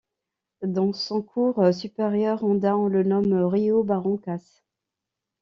[0.65, 4.63] Dans son cours supérieur andin, on le nomme Río Barrancas.